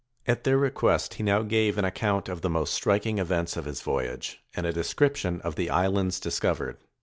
[0.25, 3.83] At their request, he now gave an account of the most striking events of his
[3.83, 6.77] voyage, and a description of the islands discovered.